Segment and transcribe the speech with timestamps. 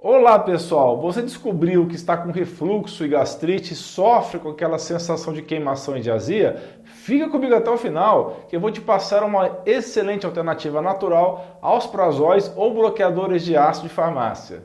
[0.00, 5.32] Olá pessoal, você descobriu que está com refluxo e gastrite e sofre com aquela sensação
[5.32, 6.80] de queimação e de azia?
[6.84, 11.88] Fica comigo até o final que eu vou te passar uma excelente alternativa natural aos
[11.88, 14.62] prazóis ou bloqueadores de ácido de farmácia.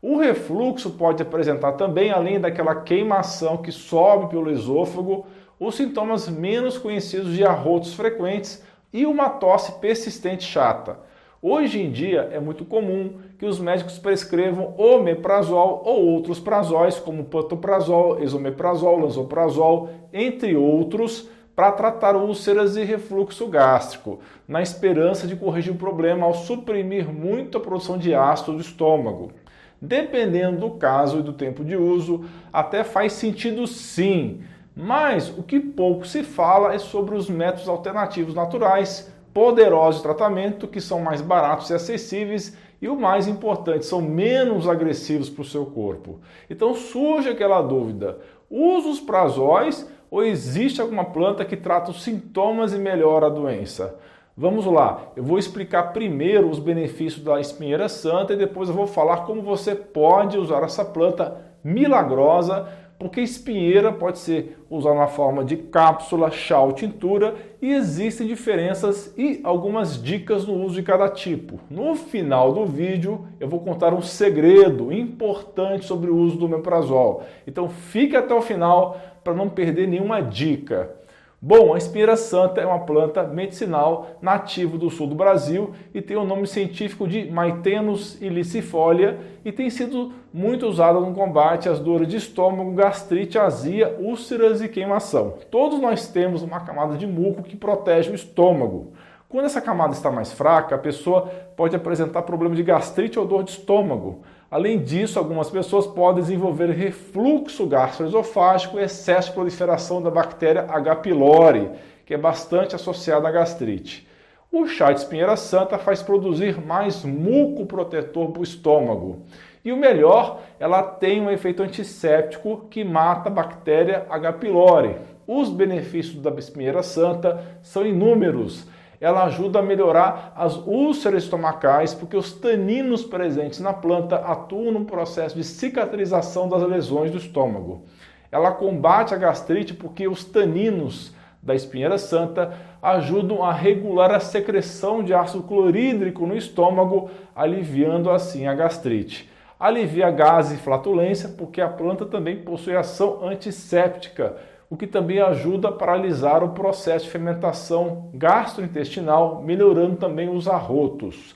[0.00, 5.26] O refluxo pode apresentar também, além daquela queimação que sobe pelo esôfago,
[5.58, 11.09] os sintomas menos conhecidos de arrotos frequentes e uma tosse persistente chata.
[11.42, 17.24] Hoje em dia é muito comum que os médicos prescrevam omeprazol ou outros prazóis, como
[17.24, 25.72] pantoprazol, esomeprazol, lansoprazol, entre outros, para tratar úlceras e refluxo gástrico, na esperança de corrigir
[25.72, 29.32] o problema ao suprimir muito a produção de ácido do estômago.
[29.80, 34.42] Dependendo do caso e do tempo de uso, até faz sentido sim.
[34.76, 40.68] Mas o que pouco se fala é sobre os métodos alternativos naturais, poderosos de tratamento,
[40.68, 45.44] que são mais baratos e acessíveis e o mais importante, são menos agressivos para o
[45.44, 46.20] seu corpo.
[46.48, 48.18] Então surge aquela dúvida:
[48.50, 53.98] usa os prazóis ou existe alguma planta que trata os sintomas e melhora a doença?
[54.36, 58.86] Vamos lá, eu vou explicar primeiro os benefícios da espinheira santa e depois eu vou
[58.86, 62.66] falar como você pode usar essa planta milagrosa,
[63.00, 69.14] porque espinheira pode ser usada na forma de cápsula, chá ou tintura e existem diferenças
[69.16, 71.58] e algumas dicas no uso de cada tipo.
[71.70, 77.22] No final do vídeo eu vou contar um segredo importante sobre o uso do meprazol.
[77.46, 80.99] Então fique até o final para não perder nenhuma dica.
[81.42, 86.14] Bom, a espinheira santa é uma planta medicinal nativa do sul do Brasil e tem
[86.14, 92.08] o nome científico de Maitenus ilicifolia e tem sido muito usada no combate às dores
[92.08, 95.38] de estômago, gastrite, azia, úlceras e queimação.
[95.50, 98.92] Todos nós temos uma camada de muco que protege o estômago.
[99.26, 101.22] Quando essa camada está mais fraca, a pessoa
[101.56, 104.20] pode apresentar problema de gastrite ou dor de estômago.
[104.50, 110.96] Além disso, algumas pessoas podem desenvolver refluxo gastroesofágico e excesso de proliferação da bactéria H.
[110.96, 111.70] pylori,
[112.04, 114.08] que é bastante associada à gastrite.
[114.50, 119.22] O chá de espinheira santa faz produzir mais muco protetor para o estômago.
[119.64, 124.32] E o melhor, ela tem um efeito antisséptico que mata a bactéria H.
[124.32, 124.96] pylori.
[125.28, 128.66] Os benefícios da espinheira santa são inúmeros
[129.00, 134.84] ela ajuda a melhorar as úlceras estomacais, porque os taninos presentes na planta atuam no
[134.84, 137.86] processo de cicatrização das lesões do estômago.
[138.30, 142.52] Ela combate a gastrite porque os taninos da espinheira santa
[142.82, 149.30] ajudam a regular a secreção de ácido clorídrico no estômago, aliviando assim a gastrite.
[149.58, 154.36] Alivia gases e flatulência porque a planta também possui ação antisséptica,
[154.70, 161.34] o que também ajuda a paralisar o processo de fermentação gastrointestinal, melhorando também os arrotos.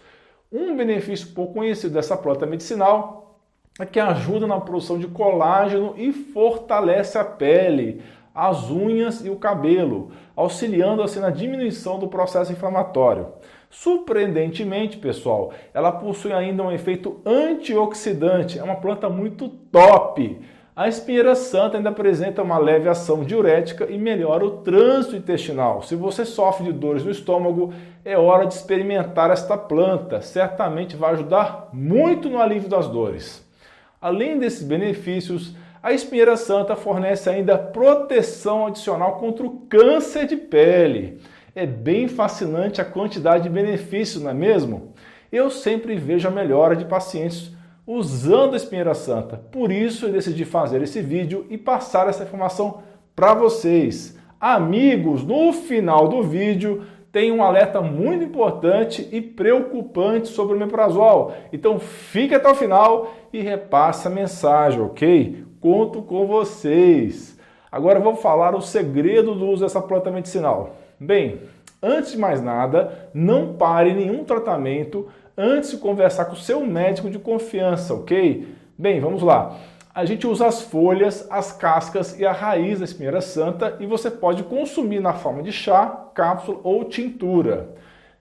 [0.52, 3.40] Um benefício pouco conhecido dessa planta medicinal
[3.80, 8.00] é que ajuda na produção de colágeno e fortalece a pele,
[8.32, 13.26] as unhas e o cabelo, auxiliando assim na diminuição do processo inflamatório.
[13.68, 20.40] Surpreendentemente, pessoal, ela possui ainda um efeito antioxidante, é uma planta muito top
[20.76, 25.82] a espinheira santa ainda apresenta uma leve ação diurética e melhora o trânsito intestinal.
[25.82, 27.72] Se você sofre de dores no estômago,
[28.04, 30.20] é hora de experimentar esta planta.
[30.20, 33.48] Certamente vai ajudar muito no alívio das dores.
[34.00, 41.20] Além desses benefícios, a espinheira santa fornece ainda proteção adicional contra o câncer de pele.
[41.54, 44.92] É bem fascinante a quantidade de benefícios, não é mesmo?
[45.30, 47.52] Eu sempre vejo a melhora de pacientes
[47.86, 49.36] usando a espinheira santa.
[49.36, 52.82] Por isso eu decidi fazer esse vídeo e passar essa informação
[53.14, 54.18] para vocês.
[54.40, 61.32] Amigos, no final do vídeo tem um alerta muito importante e preocupante sobre o meprazol.
[61.52, 65.44] Então fique até o final e repasse a mensagem, ok?
[65.60, 67.38] Conto com vocês.
[67.70, 70.76] Agora vamos falar o segredo do uso dessa planta medicinal.
[70.98, 71.40] Bem,
[71.84, 75.06] antes de mais nada, não pare nenhum tratamento
[75.36, 78.48] antes de conversar com o seu médico de confiança, ok?
[78.78, 79.56] Bem, vamos lá.
[79.94, 84.10] A gente usa as folhas, as cascas e a raiz da espinheira santa e você
[84.10, 87.68] pode consumir na forma de chá, cápsula ou tintura.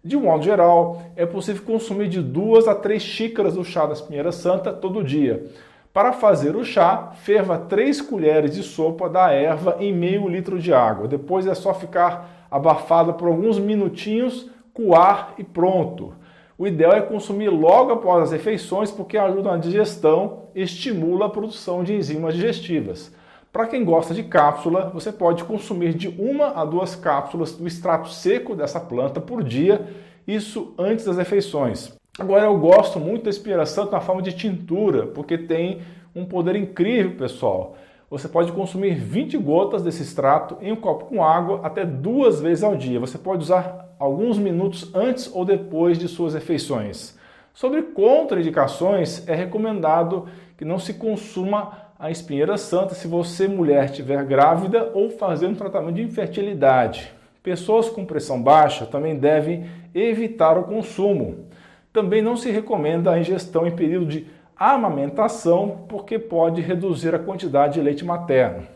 [0.04, 3.94] De um modo geral, é possível consumir de duas a três xícaras do chá da
[3.94, 5.48] espinheira santa todo dia.
[5.94, 10.74] Para fazer o chá, ferva 3 colheres de sopa da erva em meio litro de
[10.74, 11.08] água.
[11.08, 16.16] Depois é só ficar abafada por alguns minutinhos, coar e pronto.
[16.58, 21.30] O ideal é consumir logo após as refeições porque ajuda na digestão e estimula a
[21.30, 23.14] produção de enzimas digestivas.
[23.52, 28.10] Para quem gosta de cápsula, você pode consumir de uma a duas cápsulas do extrato
[28.10, 29.88] seco dessa planta por dia,
[30.26, 31.94] isso antes das refeições.
[32.20, 35.82] Agora eu gosto muito da Espinheira Santa na forma de tintura, porque tem
[36.16, 37.76] um poder incrível, pessoal.
[38.08, 42.64] Você pode consumir 20 gotas desse extrato em um copo com água até duas vezes
[42.64, 43.00] ao dia.
[43.00, 47.18] Você pode usar alguns minutos antes ou depois de suas refeições.
[47.52, 54.24] Sobre contraindicações, é recomendado que não se consuma a espinheira santa se você, mulher, estiver
[54.24, 57.12] grávida ou fazendo tratamento de infertilidade.
[57.42, 59.66] Pessoas com pressão baixa também devem
[59.96, 61.48] evitar o consumo.
[61.94, 64.26] Também não se recomenda a ingestão em período de
[64.58, 68.68] amamentação, porque pode reduzir a quantidade de leite materno.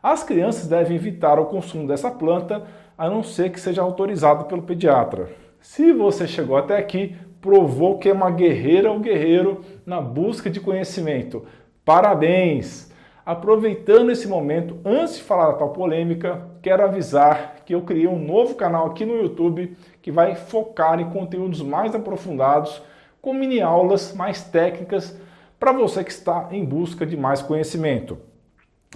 [0.00, 2.64] As crianças devem evitar o consumo dessa planta,
[2.96, 5.28] a não ser que seja autorizado pelo pediatra.
[5.60, 10.60] Se você chegou até aqui, provou que é uma guerreira ou guerreiro na busca de
[10.60, 11.44] conhecimento.
[11.84, 12.92] Parabéns!
[13.26, 18.18] Aproveitando esse momento, antes de falar da tal polêmica, quero avisar que eu criei um
[18.18, 22.80] novo canal aqui no YouTube que vai focar em conteúdos mais aprofundados
[23.20, 25.18] com mini aulas mais técnicas
[25.58, 28.18] para você que está em busca de mais conhecimento.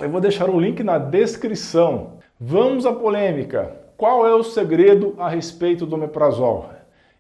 [0.01, 2.19] Eu vou deixar o link na descrição.
[2.39, 3.77] Vamos à polêmica.
[3.97, 6.71] Qual é o segredo a respeito do omeprazol?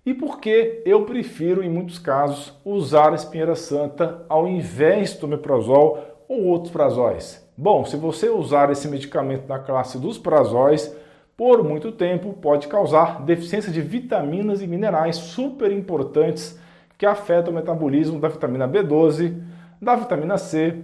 [0.04, 5.26] E por que eu prefiro, em muitos casos, usar a espinheira santa ao invés do
[5.26, 7.44] omeprazol ou outros prazóis?
[7.56, 10.94] Bom, se você usar esse medicamento na classe dos prazóis,
[11.36, 16.58] por muito tempo pode causar deficiência de vitaminas e minerais super importantes
[16.98, 19.38] que afeta o metabolismo da vitamina B12,
[19.80, 20.82] da vitamina C,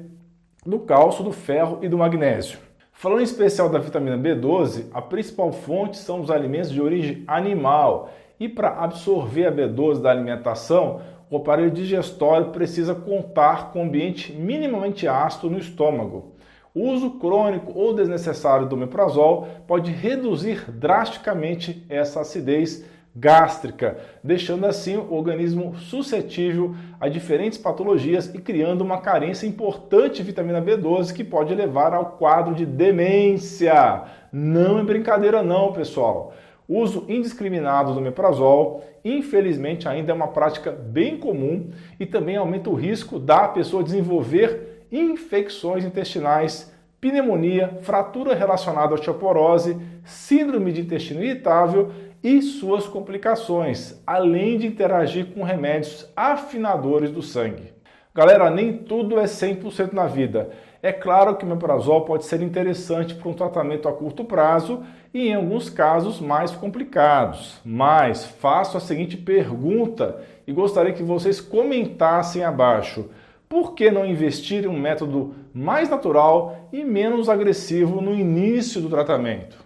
[0.65, 2.59] do cálcio, do ferro e do magnésio.
[2.93, 8.11] Falando em especial da vitamina B12, a principal fonte são os alimentos de origem animal.
[8.39, 11.00] E para absorver a B12 da alimentação,
[11.32, 16.34] o aparelho digestório precisa contar com ambiente minimamente ácido no estômago.
[16.75, 22.84] O uso crônico ou desnecessário do omeprazol pode reduzir drasticamente essa acidez
[23.17, 30.25] gástrica, deixando assim o organismo suscetível a diferentes patologias e criando uma carência importante de
[30.25, 34.02] vitamina B12 que pode levar ao quadro de demência.
[34.31, 36.34] Não é brincadeira não, pessoal.
[36.69, 42.75] Uso indiscriminado do meprazol, infelizmente, ainda é uma prática bem comum e também aumenta o
[42.75, 51.91] risco da pessoa desenvolver infecções intestinais, pneumonia, fratura relacionada à osteoporose, síndrome de intestino irritável
[52.23, 57.73] e suas complicações, além de interagir com remédios afinadores do sangue.
[58.15, 60.50] Galera, nem tudo é 100% na vida.
[60.82, 64.82] É claro que o meprazol pode ser interessante para um tratamento a curto prazo
[65.14, 67.61] e em alguns casos mais complicados.
[67.64, 73.08] Mas faço a seguinte pergunta e gostaria que vocês comentassem abaixo.
[73.49, 78.88] Por que não investir em um método mais natural e menos agressivo no início do
[78.88, 79.64] tratamento?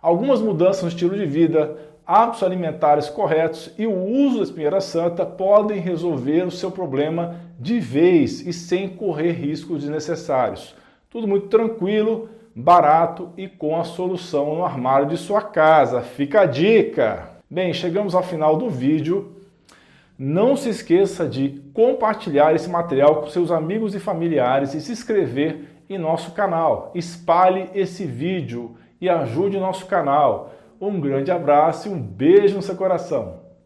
[0.00, 1.76] Algumas mudanças no estilo de vida,
[2.10, 7.78] hábitos alimentares corretos e o uso da espinheira santa podem resolver o seu problema de
[7.78, 10.74] vez e sem correr riscos desnecessários.
[11.08, 16.00] Tudo muito tranquilo, barato e com a solução no armário de sua casa.
[16.00, 17.30] Fica a dica!
[17.48, 19.36] Bem, chegamos ao final do vídeo.
[20.18, 25.64] Não se esqueça de compartilhar esse material com seus amigos e familiares e se inscrever
[25.88, 26.90] em nosso canal.
[26.92, 30.50] Espalhe esse vídeo e ajude nosso canal.
[30.80, 33.49] Um grande abraço e um beijo no seu coração.